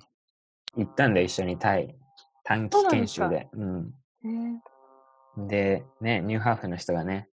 [0.76, 1.96] 行ったんだよ、一緒にタイ。
[2.44, 3.48] 短期研修で。
[3.54, 3.94] うん。
[4.24, 4.58] えー
[5.40, 7.30] で、ね、ニューハーフの人がね、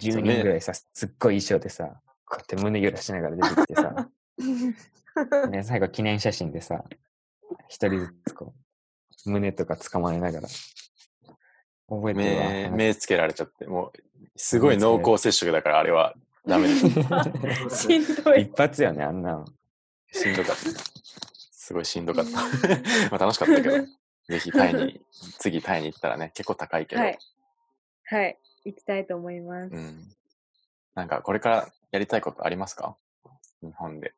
[0.00, 1.84] 10そうね人ぐらいさ、すっごい衣装でさ、
[2.26, 4.08] こうやって胸揺らしながら出てきてさ、
[5.50, 6.84] ね、最後記念写真でさ、
[7.68, 8.54] 一人ずつこ
[9.26, 10.48] う、胸とか捕まえながら、
[11.88, 13.92] 覚えてるわ目、目つけられちゃって、もう、
[14.36, 16.14] すごい濃厚接触だから、あれは
[16.46, 16.88] ダメです。
[17.88, 18.42] しんどい。
[18.42, 19.44] 一発よね、あんなの。
[20.12, 20.62] しんどかった。
[21.52, 22.30] すごいしんどかった。
[23.10, 23.86] まあ楽しかったけど、
[24.28, 25.04] ぜひタイに、
[25.38, 27.18] 次タイに行ったらね、結構高いけど、はい。
[28.04, 28.38] はい。
[28.64, 29.74] 行きたいと思います。
[29.74, 30.08] うん。
[30.94, 32.96] なんか、これからやりたいことありますか？
[33.62, 34.14] 日本で。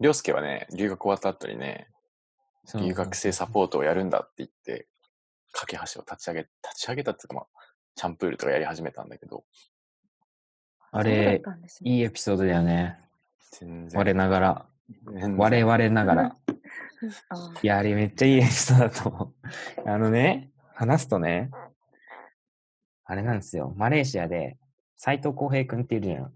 [0.00, 1.88] りょうすけはね、留学終わった後にね、
[2.64, 4.88] そう留学生サポートをやるんだって言って、
[5.52, 7.46] 架け橋を立ち上げ、立ち上げたっていうか、まあ、
[7.94, 9.44] チャンプールとかやり始めたんだけど、
[10.92, 11.42] あれ、ね
[11.84, 12.98] いいエピソードだよね。
[13.52, 13.98] 全然。
[13.98, 14.66] 我ながら。
[15.36, 16.36] 我々ながら。
[17.30, 19.34] あいや、あれめっちゃいいエピソードだと思う。
[19.88, 21.50] あのね、話すとね、
[23.04, 23.72] あれなんですよ。
[23.76, 24.58] マレーシアで、
[24.96, 26.32] 斎藤浩平君っているじゃん。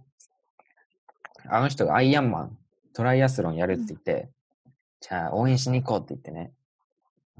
[1.48, 2.58] あの人がアイアンマン、
[2.96, 4.30] トライアスロンやるって言って、
[5.02, 6.54] じゃあ応援しに行こうって言ってね、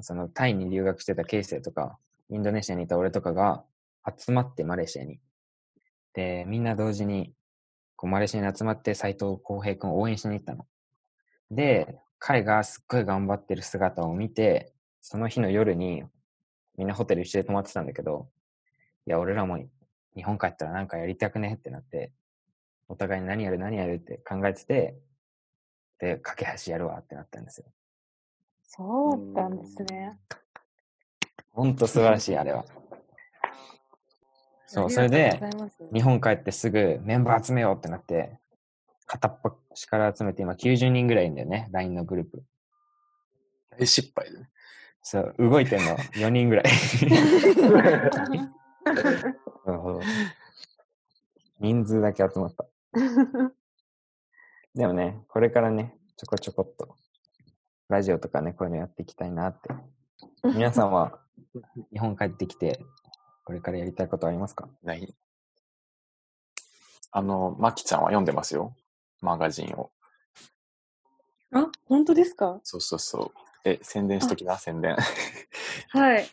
[0.03, 1.97] そのタイに留学してたケイセイとか、
[2.29, 3.65] インドネシアにいた俺とかが
[4.07, 5.19] 集まってマレーシアに。
[6.13, 7.33] で、みんな同時に、
[7.97, 10.67] こうマレーシアに集まって斎藤浩平君を応援しに行ったの。
[11.51, 16.05] で、彼がすっごい頑張ってる姿を見て、その日の夜に
[16.77, 18.29] みんなホテル一緒で泊まってたんだけど、
[19.07, 19.59] いや、俺らも
[20.15, 22.13] 日本帰ったらなんかやりたくねってなって、
[22.89, 24.97] お互いに何やる何やるって考えてて、
[25.99, 27.67] で、架け橋やるわってなったんですよ。
[28.65, 30.19] そうだったんですね。
[31.53, 32.65] ほんと素晴らしい、あれは。
[34.67, 35.41] そう、それで
[35.93, 38.39] 日本帰ってすぐメンバー集めようってなって、
[39.07, 42.43] 片っ端から集めて今90人ぐらいいるんだよね、LINE のグループ。
[43.79, 44.39] 大失敗で？
[44.39, 44.51] ね。
[45.03, 46.65] そう、動いてんの 4人ぐらい。
[49.65, 50.01] なるほど。
[51.61, 52.67] 人数だけ集まった。
[54.77, 56.97] でもね、これからね、ちょこちょこっと、
[57.89, 59.71] ラジオとかね、こういうのやっていきたいなって。
[60.45, 61.19] 皆さんは、
[61.91, 62.85] 日本帰ってきて、
[63.47, 64.69] これからやりたいことありますか？
[64.83, 65.17] ない。
[67.11, 68.77] あの、まきちゃんは読んでますよ。
[69.23, 69.91] マガジンを。
[71.53, 72.61] あ、本当ですか？
[72.63, 73.41] そうそうそう。
[73.65, 74.95] え、宣伝しときな、宣伝。
[75.89, 76.27] はい。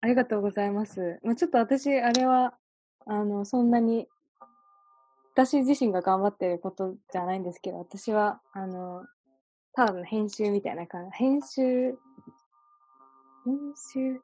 [0.00, 1.20] ありがとうございます。
[1.22, 2.58] まあ、ちょっと私、あれは、
[3.06, 4.08] あの、そんなに、
[5.34, 9.04] 私自身が頑張ってることじゃないんですけど、私は、あの、
[9.72, 11.98] ただの編集みたいな感じ、編集、
[13.44, 13.58] 編
[13.92, 14.20] 集、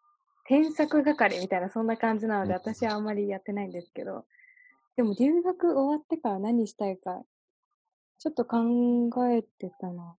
[0.47, 4.25] 添削係みたいな、そんな感じなので、うん私はあんまりやってないんですけど、
[4.97, 7.23] でも留学終わってから何したいか、
[8.21, 10.15] ちょっと考えてたな。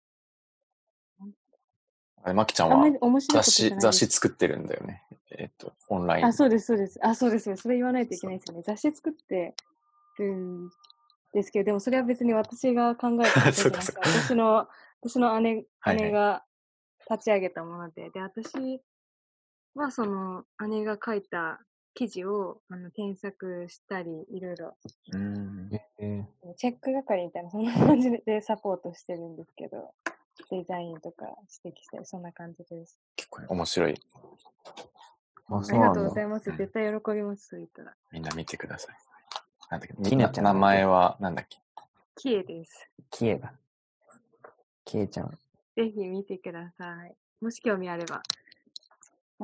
[2.23, 2.85] あれ、まきちゃんは
[3.33, 5.05] 雑誌、雑誌作ってるんだよね。
[5.31, 6.27] えっ、と、オンライン。
[6.27, 6.99] あ、そうです、そうです。
[7.01, 7.45] あ、そうです。
[7.45, 8.63] そうですそれ言わないといけないですよね。
[8.67, 9.55] 雑誌作って
[10.21, 10.71] るん
[11.33, 14.69] ですけど、でもそれは別に私が考えたことじゃなく 私の、
[15.01, 16.45] 私の姉、姉が
[17.11, 18.83] 立ち上げたもので、で、私
[19.75, 21.61] はその姉が書いた
[21.95, 24.77] 記事をあの添削したり、いろいろ
[26.57, 29.95] チェック係みたいな、そんな感じでサポートしてるんですけど、
[30.51, 31.27] デザインとか
[31.65, 32.99] 指摘したり、そんな感じです。
[33.17, 33.95] 結構面白い。
[35.49, 36.23] あ、りがとうござ。
[36.23, 36.51] います。
[36.57, 37.95] 絶対喜びます、そう言ったら。
[38.13, 39.10] みんな見てください。
[39.71, 40.11] なんだっけ？
[40.11, 41.59] きなちゃん名前は、なんだっけ？
[42.17, 42.89] キエです。
[43.09, 43.53] キエだ。
[44.85, 45.31] キエちゃん。
[45.77, 47.15] ぜひ見てください。
[47.41, 48.21] もし興味あれば。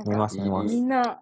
[0.04, 0.80] 見ます、見ますみ。
[0.80, 1.20] んな、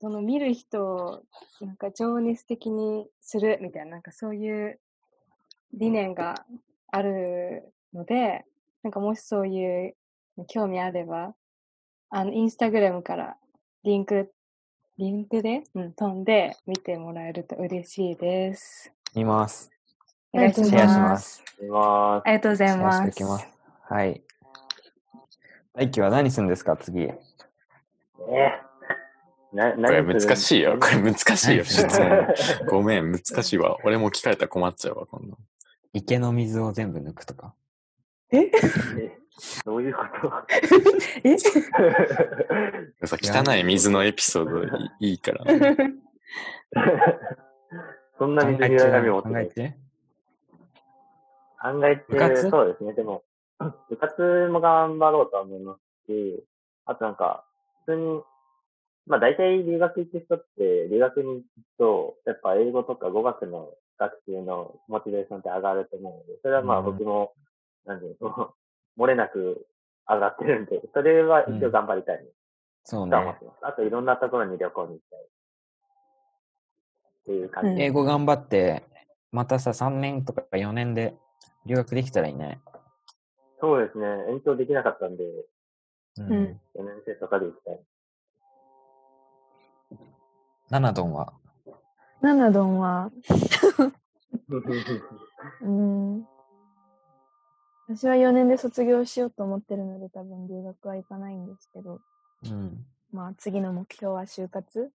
[0.00, 1.22] その見る人を
[1.60, 4.78] なんか情熱的にするみたいな、なんかそういう
[5.74, 6.46] 理念が
[6.92, 8.44] あるので、
[8.84, 9.96] なんかもしそういう
[10.46, 11.34] 興味あれば、
[12.10, 13.36] あの、インスタグラムから
[13.82, 14.32] リンク、
[15.00, 18.92] リンクで、うん、飛んで見てもらえると嬉しいです。
[19.14, 19.70] 見ます。
[20.30, 21.08] お願いしシェアしま。
[21.08, 21.64] ますす。
[21.64, 22.22] います。
[22.26, 23.22] ありがとうございます。
[23.24, 23.48] ます。
[23.88, 24.22] はい。
[25.72, 27.04] 大輝は何するんですか、次。
[27.04, 27.16] え？
[29.54, 30.78] な、これ難しいよ。
[30.78, 32.66] これ難しいよ、何 質問。
[32.68, 33.78] ごめん、難しいわ。
[33.84, 35.38] 俺も聞かれたら困っちゃうわ、こんなの。
[35.94, 37.54] 池の水を全部抜くとか。
[38.32, 38.40] え？
[38.40, 38.50] え？
[39.64, 40.32] どういうこと？
[41.24, 41.38] え？
[43.06, 44.62] さ汚い水のエピソード
[45.00, 45.44] いいから。
[48.18, 49.46] そんな考水に悩みを持ってない。
[49.46, 49.52] 考
[51.86, 52.08] えて？
[52.18, 52.92] 考えてそうですね。
[52.94, 53.22] でも、
[53.88, 56.44] 部活も頑張ろうとは思いますし、
[56.84, 57.44] あとなんか、
[57.86, 58.22] 普通に、
[59.06, 61.44] まあ大体留学行く人って、留学に行く
[61.78, 67.32] と、やっぱ英語とか語学の学習のモチベーションって上がると思うので、それはまあうん僕も、
[67.86, 68.54] なんていうの、
[68.98, 69.66] 漏れなく
[70.08, 72.26] 上がってるんで、 それは一応頑張りたい
[72.84, 73.38] そうねとは思っ。
[73.38, 73.66] てます。
[73.66, 75.20] あといろんなところに旅行に行きたい。
[75.20, 75.24] っ
[77.26, 78.82] ていう感じで英語頑張って、
[79.30, 81.16] またさ、3年とか4年で
[81.66, 82.60] 留学できたらいいね。
[83.60, 84.06] そうですね。
[84.30, 85.46] 延長できなかったんで、う
[86.18, 87.80] うん4年生とかで行きたい。
[90.70, 91.32] ナナドンは？
[92.20, 93.10] ナナドンは、
[95.62, 96.26] うん。
[97.92, 102.00] 私は4年で卒業しようと思ってるので、多分留学は行かないんですけど、
[102.44, 102.86] うん。
[103.12, 104.92] まあ次の目標は就活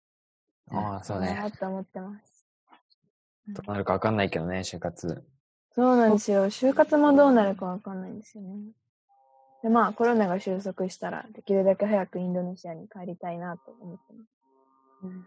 [0.73, 1.35] ああ、そうかね。
[1.35, 2.49] なと思ってます。
[3.47, 5.25] どうなるかわかんないけどね、就活。
[5.73, 6.47] そうなんですよ。
[6.47, 8.73] 就活もどうなるかわかんないんですよね。
[9.63, 14.25] で、まあコロナが収束したら、できるだけ早くインドネシアに帰りたいなと思ってま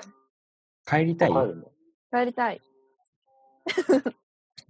[0.03, 0.09] す。
[0.85, 1.31] 帰りたい？
[2.11, 2.61] 帰りたい。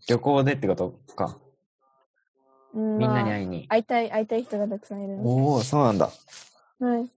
[0.08, 1.40] 旅行でってことか。
[2.74, 3.68] うんみんなにまあ会いに。
[3.68, 6.10] 会いたい、会いたい人がたくさんいるのおお、そうなんだ。
[6.80, 6.86] で。
[6.86, 7.10] はい。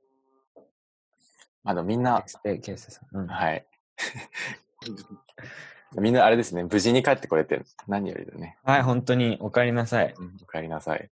[1.64, 3.16] まあでもみんな、で、ケースさん。
[3.16, 3.26] うん。
[3.26, 3.66] はい。
[5.98, 8.58] みんなあれですね、無事に帰ってこれて何よりだね。
[8.64, 10.14] はい、本当にお帰りなさい。
[10.16, 11.10] うん、お帰りなさい。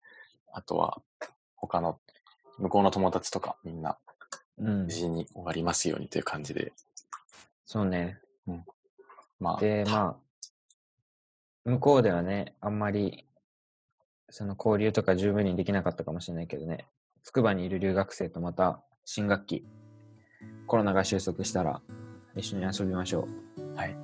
[0.51, 1.01] あとは、
[1.55, 1.99] 他の、
[2.57, 3.97] 向こうの友達とかみんな
[4.59, 4.91] うん無。
[4.91, 6.73] 事に終わりますようにという感じで。
[7.65, 8.19] そうね。
[9.39, 10.17] まあ、で、ま
[11.65, 13.25] あ、向こうではね、あんまり、
[14.33, 16.87] その交流とか十分にできなかったかもしれないけどね、
[17.23, 19.63] 筑波にいる留学生とまた新学期、
[20.65, 21.81] コロナが収束したら
[22.35, 23.27] 一緒に遊びましょ
[23.57, 23.75] う。
[23.77, 23.95] はい。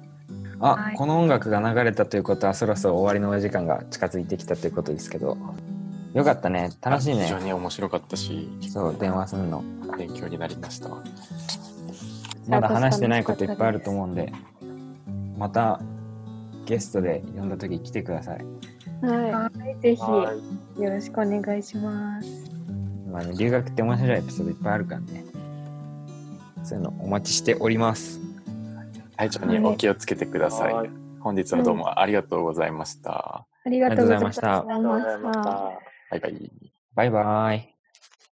[0.60, 5.36] あ、はいこの音楽が流れたということはそろそろ終わりのお時間が近づいてきたということですけど、
[6.14, 6.70] よかったね。
[6.80, 7.46] 楽しい非常ね。
[7.46, 9.64] に面白かったし、そう、電話するの。
[9.98, 10.90] 勉強になりました。
[12.48, 14.32] まだ話してないこといっぱいあると思うんで、
[15.40, 15.82] また
[16.68, 18.46] ゲストで呼んだ時来てください。
[19.02, 20.34] ははい、ぜひは
[20.78, 22.28] いよろしくお願いします。
[23.08, 25.26] おまあね、留学って面白いエピソードいっぱいあるからね。
[26.64, 28.20] そういうのお待ちしております。
[29.18, 30.74] 体調にお気をつけてください。
[30.74, 30.90] はい
[31.20, 33.46] 本日はどうもありがとうございました。
[33.66, 34.60] ありがとうございました。
[34.60, 35.52] ありがとうありがとうございました。
[36.12, 36.52] バイバイ。
[36.96, 37.79] バイバイ。